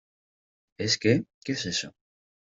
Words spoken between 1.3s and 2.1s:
qué es eso?